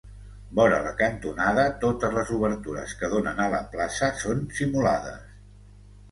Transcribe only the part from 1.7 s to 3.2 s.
totes les obertures que